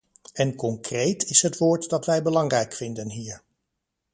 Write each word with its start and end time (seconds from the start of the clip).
En 0.33 0.55
concreet 0.55 1.25
is 1.29 1.41
het 1.41 1.57
woord 1.57 1.89
dat 1.89 2.05
wij 2.05 2.21
belangrijk 2.21 2.73
vinden 2.73 3.09
hier. 3.09 3.41